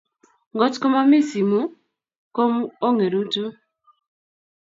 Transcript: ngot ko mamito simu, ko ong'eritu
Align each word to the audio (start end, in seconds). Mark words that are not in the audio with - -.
ngot 0.55 0.73
ko 0.81 0.87
mamito 0.93 1.27
simu, 1.29 1.61
ko 2.35 2.43
ong'eritu 2.87 3.45